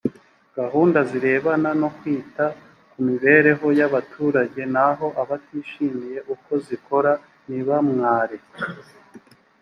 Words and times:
gahunda 0.57 0.99
zirebana 1.09 1.69
no 1.81 1.89
kwita 1.97 2.45
ku 2.91 2.97
mibereho 3.07 3.65
y’abaturage 3.79 4.61
naho 4.75 5.07
abatishimiye 5.21 6.17
uko 6.33 6.51
zikora 6.67 7.11
nibamware 7.47 8.37